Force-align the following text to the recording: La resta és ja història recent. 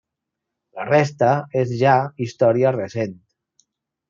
La 0.79 0.85
resta 0.87 1.29
és 1.65 1.75
ja 1.83 1.93
història 2.27 2.73
recent. 2.79 3.15